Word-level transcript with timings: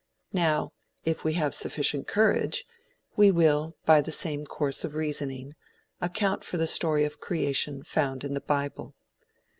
Now, 0.33 0.73
if 1.05 1.23
we 1.23 1.33
have 1.33 1.53
sufficient 1.53 2.07
courage, 2.07 2.65
we 3.15 3.29
will, 3.29 3.75
by 3.85 4.01
the 4.01 4.11
same 4.11 4.45
course 4.47 4.83
of 4.83 4.95
reasoning, 4.95 5.53
account 6.01 6.43
for 6.43 6.57
the 6.57 6.65
story 6.65 7.03
of 7.03 7.19
creation 7.19 7.83
found 7.83 8.23
in 8.23 8.33
the 8.33 8.41
bible. 8.41 8.95